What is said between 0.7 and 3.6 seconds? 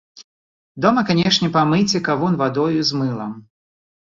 Дома канечне памыйце кавун вадою з мылам.